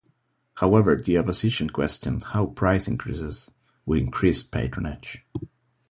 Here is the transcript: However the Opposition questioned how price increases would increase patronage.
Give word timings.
However 0.55 0.95
the 0.95 1.15
Opposition 1.19 1.69
questioned 1.69 2.23
how 2.23 2.47
price 2.47 2.87
increases 2.87 3.51
would 3.85 3.99
increase 3.99 4.41
patronage. 4.41 5.23